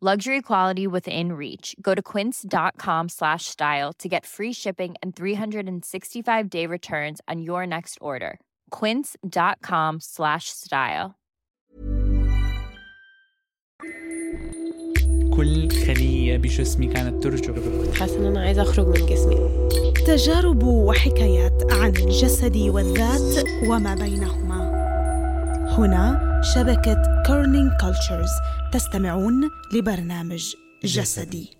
[0.00, 1.76] Luxury quality within reach.
[1.80, 7.68] Go to quince.com slash style to get free shipping and 365 day returns on your
[7.68, 8.40] next order.
[8.70, 11.14] Quince.com slash style.
[15.36, 19.68] كل خلية بجسمي كانت ترجف حاسة إن أنا عايزة أخرج من جسمي
[20.06, 24.72] تجارب وحكايات عن الجسد والذات وما بينهما
[25.78, 28.29] هنا شبكة كورنينج كولتشرز
[28.73, 30.53] تستمعون لبرنامج
[30.83, 31.57] جسدي.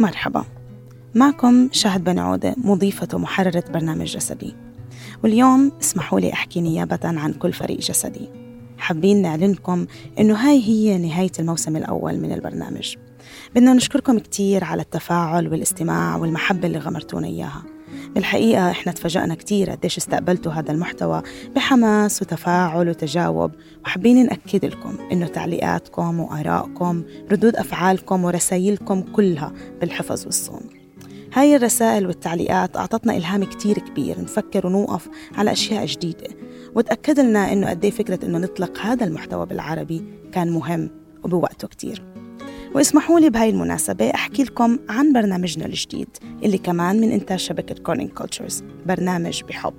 [0.00, 0.44] مرحبا.
[1.14, 4.56] معكم شهد بن عودة مضيفة ومحررة برنامج جسدي.
[5.24, 8.28] واليوم اسمحوا لي أحكي نيابة عن كل فريق جسدي.
[8.78, 9.86] حابين نعلنكم
[10.18, 12.96] إنه هاي هي نهاية الموسم الأول من البرنامج.
[13.54, 17.75] بدنا نشكركم كتير على التفاعل والاستماع والمحبة اللي غمرتونا إياها.
[18.16, 21.22] بالحقيقة إحنا تفاجأنا كتير قديش استقبلتوا هذا المحتوى
[21.56, 23.50] بحماس وتفاعل وتجاوب.
[23.84, 30.60] وحابين نأكد لكم إنه تعليقاتكم وآرائكم ردود أفعالكم ورسايلكم كلها بالحفظ والصون.
[31.32, 34.20] هاي الرسائل والتعليقات أعطتنا إلهام كتير كبير.
[34.20, 36.28] نفكر ونوقف على أشياء جديدة.
[36.74, 40.90] وتأكد لنا إنه قدي فكرة إنه نطلق هذا المحتوى بالعربي كان مهم
[41.24, 42.15] وبوقته كتير.
[42.76, 46.08] واسمحوا لي بهاي المناسبة أحكي لكم عن برنامجنا الجديد
[46.42, 49.74] اللي كمان من إنتاج شبكة كورنينج كولتشرز برنامج بحب.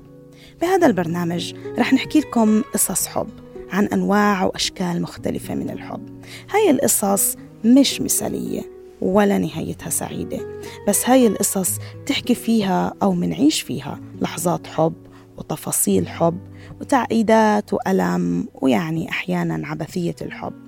[0.62, 3.30] بهذا البرنامج رح نحكي لكم قصص حب
[3.72, 6.22] عن أنواع وأشكال مختلفة من الحب.
[6.52, 7.36] هاي القصص
[7.66, 8.62] مش مثالية
[9.02, 10.40] ولا نهايتها سعيدة
[10.88, 14.94] بس هاي القصص تحكي فيها أو منعيش فيها لحظات حب
[15.38, 16.38] وتفاصيل حب
[16.82, 20.67] وتعقيدات وألم ويعني أحيانا عبثية الحب.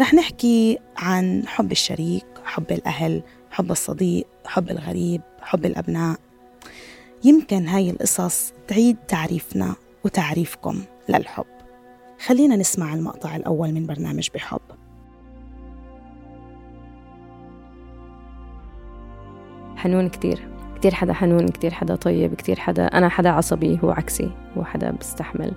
[0.00, 6.18] رح نحكي عن حب الشريك حب الأهل حب الصديق حب الغريب حب الأبناء.
[7.24, 9.74] يمكن هاي القصص تعيد تعريفنا
[10.04, 11.46] وتعريفكم للحب.
[12.26, 14.60] خلينا نسمع المقطع الأول من برنامج بحب.
[19.76, 20.48] حنون كتير.
[20.76, 24.90] كتير حدا حنون كتير حدا طيب كتير حدا أنا حدا عصبي هو عكسي هو حدا
[24.90, 25.52] بستحمل.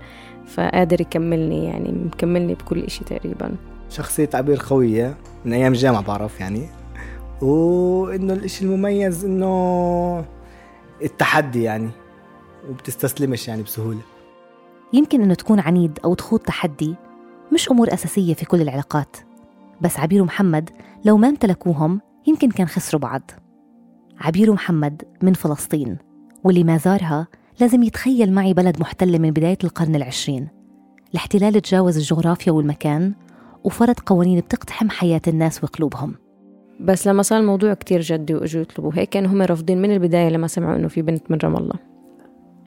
[0.46, 3.56] فقادر يكملني يعني مكملني بكل إشي تقريبا.
[3.94, 6.68] شخصية عبير قوية من أيام الجامعة بعرف يعني.
[7.42, 10.26] وإنه الإشي المميز إنه
[11.04, 11.90] التحدي يعني
[12.70, 14.02] وبتستسلمش يعني بسهولة.
[14.94, 16.96] يمكن إنه تكون عنيد أو تخوض تحدي
[17.54, 19.18] مش أمور أساسية في كل العلاقات.
[19.82, 20.70] بس عبير ومحمد
[21.06, 23.32] لو ما امتلكوهم يمكن كان خسروا بعض.
[24.20, 25.98] عبير ومحمد من فلسطين
[26.44, 27.28] واللي ما زارها
[27.60, 30.48] لازم يتخيل معي بلد محتلة من بداية القرن العشرين.
[31.12, 33.14] الاحتلال تجاوز الجغرافيا والمكان
[33.64, 36.16] وفرض قوانين بتقتحم حياة الناس وقلوبهم.
[36.80, 40.48] بس لما صار الموضوع كتير جدي وإجوا يطلبوا هيك كانوا هم رافضين من البداية لما
[40.48, 41.76] سمعوا إنه في بنت من رام الله.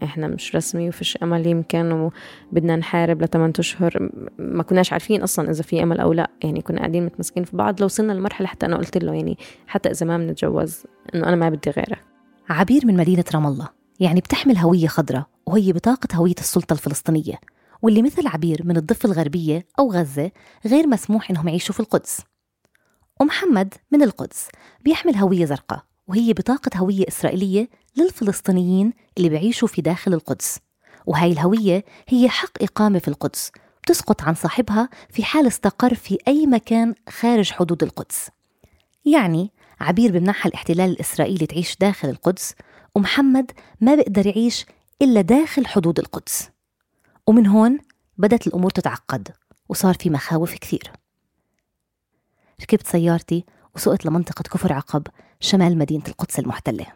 [0.03, 2.11] إحنا مش رسمي وفيش أمل يمكن
[2.53, 4.11] وبدنا نحارب لثمان أشهر.
[4.39, 6.31] ما كناش عارفين أصلا إذا في أمل أو لا.
[6.45, 7.81] يعني كنا قاعدين متمسكين في بعض.
[7.81, 10.85] لو وصلنا لمرحلة حتى أنا قلت له يعني حتى إذا ما بنتجوز
[11.15, 12.05] إنه أنا ما بدي غيرك.
[12.49, 13.69] عبير من مدينة رام الله.
[14.01, 17.35] يعني بتحمل هوية خضراء وهي بطاقة هوية السلطة الفلسطينية.
[17.83, 20.31] واللي مثل عبير من الضفة الغربية أو غزة
[20.67, 22.21] غير مسموح إنهم يعيشوا في القدس.
[23.21, 24.49] ومحمد من القدس
[24.85, 30.59] بيحمل هوية زرقاء وهي بطاقة هوية إسرائيلية للفلسطينيين اللي بيعيشوا في داخل القدس.
[31.07, 33.51] وهاي الهوية هي حق إقامة في القدس
[33.83, 38.29] بتسقط عن صاحبها في حال استقر في أي مكان خارج حدود القدس.
[39.05, 39.51] يعني
[39.81, 42.55] عبير بمنحها الاحتلال الإسرائيلي تعيش داخل القدس
[42.95, 43.51] ومحمد
[43.81, 44.67] ما بيقدر يعيش
[45.03, 46.51] إلا داخل حدود القدس.
[47.29, 47.79] ومن هون
[48.19, 49.29] بدت الأمور تتعقد
[49.69, 50.93] وصار في مخاوف كثير.
[52.63, 53.45] ركبت سيارتي
[53.75, 55.07] وسقت لمنطقة كفر عقب
[55.41, 56.87] شمال مدينة القدس المحتلة.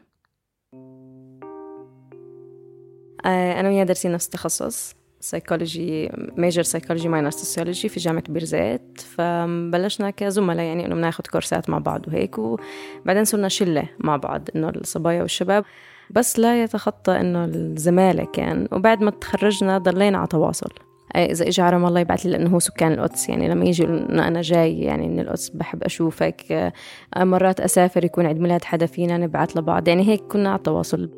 [3.24, 9.00] آه، أنا وياه دارسين نفس التخصص psychology major psychology minor sociology في جامعة بيرزيت.
[9.00, 14.68] فبلشنا كزملاء يعني إنه بناخد كورسات مع بعض وهيك وبعدين صرنا شلة مع بعض إنه
[14.68, 15.64] الصبايا والشباب.
[16.10, 18.68] بس لا يتخطى إنه الزمالة كان.
[18.72, 20.70] وبعد ما تخرجنا ضلينا على تواصل.
[21.16, 23.28] إذا إجا عرم الله يبعث لي لأنه هو سكان القدس.
[23.28, 26.72] يعني لما يجي أنا جاي يعني من القدس بحب أشوفك.
[27.16, 29.88] مرات أسافر يكون عيد ميلاد حدا فينا نبعث لبعض.
[29.88, 31.10] يعني هيك كنا على تواصل.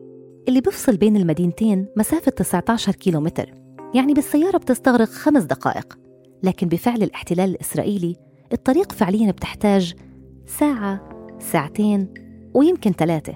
[0.48, 3.50] اللي بفصل بين المدينتين مسافة 19 كيلو متر
[3.94, 5.98] يعني بالسيارة بتستغرق خمس دقائق.
[6.42, 8.16] لكن بفعل الاحتلال الإسرائيلي
[8.52, 9.94] الطريق فعليا بتحتاج
[10.46, 12.14] ساعة ساعتين
[12.54, 13.34] ويمكن ثلاثة.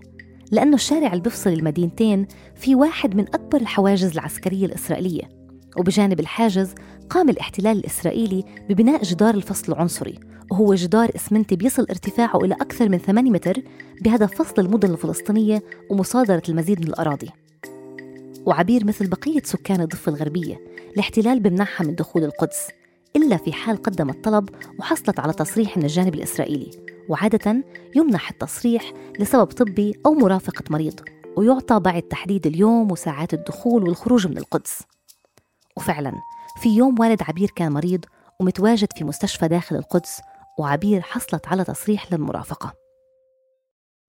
[0.52, 5.28] لأنه الشارع اللي بفصل المدينتين في واحد من أكبر الحواجز العسكرية الإسرائيلية.
[5.76, 6.74] وبجانب الحاجز
[7.10, 10.18] قام الاحتلال الإسرائيلي ببناء جدار الفصل العنصري
[10.50, 13.62] وهو جدار إسمنتي بيصل ارتفاعه إلى أكثر من 8 متر
[14.02, 17.30] بهدف فصل المدن الفلسطينية ومصادرة المزيد من الأراضي.
[18.46, 20.60] وعبير مثل بقية سكان الضفة الغربية
[20.94, 22.68] الاحتلال بمنعها من دخول القدس
[23.16, 26.70] إلا في حال قدمت طلب وحصلت على تصريح من الجانب الإسرائيلي.
[27.08, 27.64] وعادة
[27.96, 31.00] يمنح التصريح لسبب طبي أو مرافقة مريض
[31.36, 34.82] ويعطى بعد تحديد اليوم وساعات الدخول والخروج من القدس.
[35.76, 36.12] وفعلا
[36.62, 38.04] في يوم والد عبير كان مريض
[38.40, 40.20] ومتواجد في مستشفى داخل القدس
[40.58, 42.72] وعبير حصلت على تصريح للمرافقة.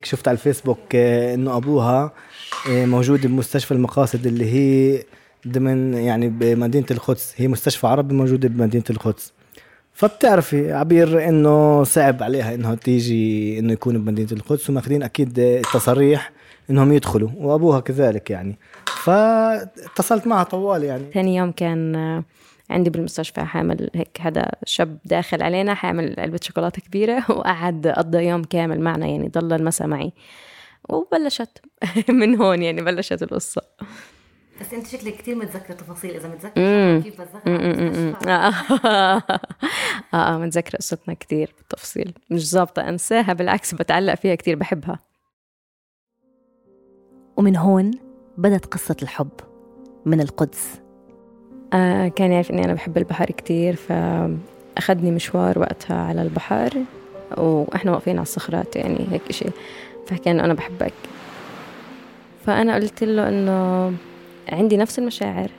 [0.03, 2.13] شفت على الفيسبوك آه، إنه أبوها
[2.69, 5.03] آه، موجود بمستشفى المقاصد اللي هي
[5.47, 7.33] ضمن يعني بمدينة القدس.
[7.37, 9.33] هي مستشفى عربي موجودة بمدينة القدس.
[9.97, 16.31] فبتعرفي عبير إنه صعب عليها انه تيجي إنه يكون بمدينة القدس وماخذين أكيد التصريح
[16.69, 18.57] إنهم يدخلوا وأبوها كذلك يعني.
[18.85, 21.03] فاتصلت معها طوال يعني.
[21.13, 21.95] ثاني يوم كان
[22.69, 28.43] عندي بالمستشفى حامل هيك هذا شاب داخل علينا حامل علبة شوكولاتة كبيرة وقعد قضى يوم
[28.43, 30.11] كامل معنا يعني ضل المساء معي.
[30.89, 31.61] وبلشت
[32.09, 33.61] من هون يعني بلشت القصة.
[34.61, 36.15] بس انت شكلك كثير متذكرة تفاصيل.
[36.15, 37.41] إذا متذكرة كيف بتذكر
[38.29, 38.53] آه.
[40.13, 42.13] آه متذكرة قصتنا كثير بالتفصيل.
[42.29, 44.99] مش ظابطة أنساها بالعكس بتعلق فيها كثير بحبها.
[47.37, 47.91] ومن هون
[48.37, 49.31] بدت قصة الحب
[50.05, 50.81] من القدس.
[51.73, 56.73] آه كان يعرف إني أنا بحب البحر كتير فأخذني مشوار وقتها على البحر
[57.37, 59.45] وإحنا واقفين على الصخرات يعني هيك إشي.
[60.27, 60.93] إنه أنا بحبك.
[62.45, 63.93] فأنا قلت له إنه
[64.51, 65.49] عندي نفس المشاعر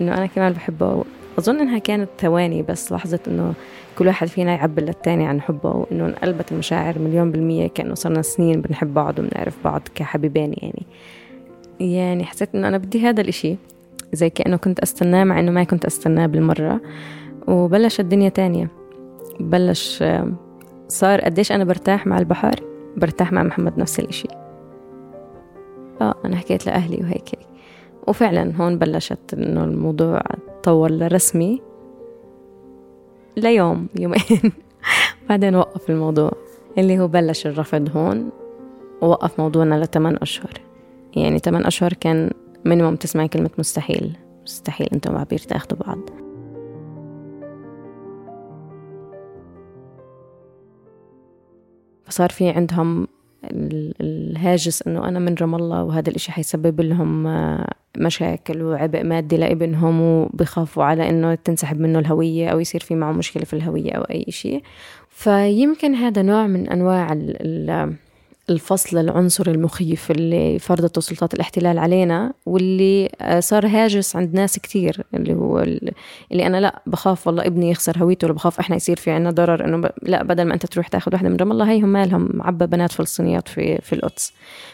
[0.00, 1.04] إنه أنا كمان بحبه.
[1.38, 3.54] أظن إنها كانت ثواني بس لحظة إنه
[3.98, 8.60] كل واحد فينا يعبر للتاني عن حبه وإنه انقلبت المشاعر مليون بالمية كأنه صرنا سنين
[8.60, 10.86] بنحب بعض وبنعرف بعض كحبيبين يعني.
[11.80, 13.56] يعني حسيت إنه أنا بدي هذا الإشي
[14.12, 16.80] زي كأنه كنت أستناه مع إنه ما كنت أستناه بالمرة.
[17.48, 18.68] وبلش الدنيا تانية.
[19.40, 20.04] بلش
[20.88, 22.60] صار قديش أنا برتاح مع البحر
[22.96, 24.28] برتاح مع محمد نفس الإشي.
[26.00, 27.28] آه أنا حكيت لأهلي وهيك.
[27.28, 27.49] هيك
[28.08, 30.22] وفعلا هون بلشت إنه الموضوع
[30.62, 31.62] تطور لرسمي
[33.36, 34.52] ليوم يومين.
[35.28, 36.32] بعدين وقف الموضوع.
[36.78, 38.30] اللي هو بلش الرفض هون
[39.02, 40.60] ووقف موضوعنا لثمان أشهر.
[41.16, 42.30] يعني ثمان أشهر كان
[42.64, 44.16] مينيموم تسمعي كلمة مستحيل.
[44.42, 45.98] مستحيل أنت وعبير تاخدوا بعض.
[52.04, 53.06] فصار في عندهم
[54.00, 60.00] الهاجس إنه أنا من رام الله وهذا الإشي حيسبب لهم آه، مشاكل وعبء مادي لابنهم
[60.00, 64.24] وبخافوا على إنه تنسحب منه الهوية أو يصير في معه مشكلة في الهوية أو أي
[64.28, 64.62] شيء.
[65.08, 67.12] فيمكن هذا نوع من أنواع
[68.50, 75.04] الفصل العنصري المخيف اللي فرضته سلطات الاحتلال علينا واللي آه، صار هاجس عند ناس كتير
[75.14, 79.10] اللي هو اللي أنا لا بخاف والله ابني يخسر هويته ولا بخاف إحنا يصير في
[79.10, 79.90] عنا ضرر إنه.
[80.02, 83.48] لا بدل ما أنت تروح تاخذ واحدة من رام الله هيهم مالهم عبى بنات فلسطينيات
[83.48, 84.32] في في القدس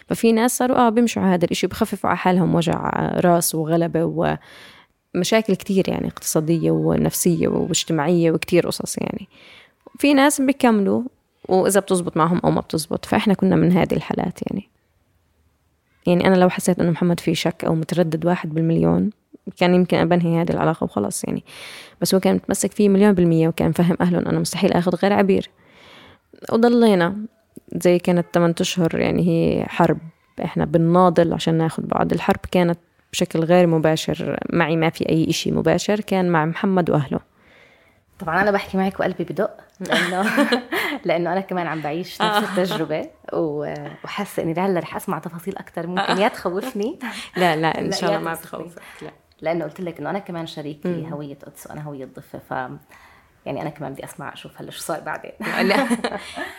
[0.08, 2.90] ففي ناس صاروا آه بيمشوا على هذا الشيء بخففوا على حالهم وجع
[3.20, 4.36] راس وغلبة و
[5.14, 9.28] مشاكل كتير يعني اقتصادية ونفسية واجتماعية وكتير قصص يعني
[9.98, 11.02] في ناس بيكملوا
[11.48, 13.04] وإذا بتزبط معهم أو ما بتزبط.
[13.04, 14.68] فإحنا كنا من هذه الحالات يعني.
[16.06, 19.10] يعني أنا لو حسيت إنه محمد في شك أو متردد واحد بالمليون
[19.56, 21.44] كان يمكن أبنهي هذه العلاقة وخلاص يعني.
[22.00, 25.50] بس هو كان متمسك فيه مليون بالمية وكان فهم أهله أنا مستحيل آخذ غير عبير.
[26.52, 27.16] وضلينا.
[27.74, 29.98] زي كانت 8 أشهر يعني هي حرب.
[30.44, 32.12] إحنا بنناضل عشان ناخذ بعض.
[32.12, 32.78] الحرب كانت
[33.12, 34.38] بشكل غير مباشر.
[34.52, 36.00] معي ما في أي إشي مباشر.
[36.00, 37.20] كان مع محمد وأهله.
[38.18, 40.30] طبعا أنا بحكي معك وقلبي بدق لأنه
[41.06, 42.38] لأنه أنا كمان عم بعيش نفس آه.
[42.38, 46.18] التجربة وحاسة إني لهلأ رح أسمع تفاصيل أكثر ممكن.
[46.18, 46.98] يا تخوفني.
[47.36, 49.10] لا لا إن شاء الله ما بتخوفك لا.
[49.40, 52.50] لأنه قلت لك إنه أنا كمان شريكي هوية قدس وأنا هوية ضفة ف
[53.46, 55.32] يعني أنا كمان بدي أسمع أشوف هلا شو صار بعدين.
[55.68, 55.88] لا.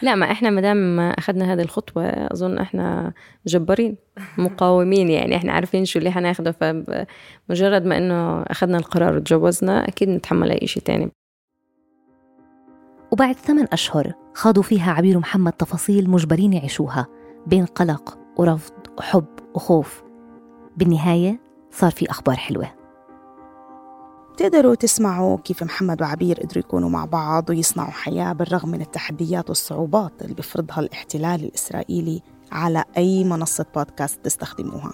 [0.02, 3.14] لا ما إحنا ما دام أخذنا هذه الخطوة أظن إحنا
[3.48, 3.98] جبارين
[4.38, 10.52] مقاومين يعني إحنا عارفين شو اللي حناخده فمجرد ما إنه أخذنا القرار وتجوزنا أكيد نتحمل
[10.52, 11.12] أي شيء تاني.
[13.18, 17.08] وبعد ثمان أشهر خاضوا فيها عبير ومحمد تفاصيل مجبرين يعيشوها
[17.48, 20.04] بين قلق ورفض وحب وخوف.
[20.78, 21.40] بالنهاية
[21.72, 22.72] صار في أخبار حلوة.
[24.38, 30.22] تقدروا تسمعوا كيف محمد وعبير قدروا يكونوا مع بعض ويصنعوا حياة بالرغم من التحديات والصعوبات
[30.22, 32.22] اللي بيفرضها الاحتلال الإسرائيلي
[32.52, 34.92] على أي منصة بودكاست تستخدموها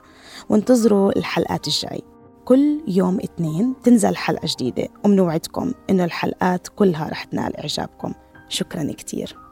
[0.50, 2.02] وانتظروا الحلقات الجاي
[2.46, 8.14] كل يوم اثنين تنزل حلقة جديدة ومنوعدكم إنه الحلقات كلها رح تنال إعجابكم.
[8.50, 9.43] شكرا كتير.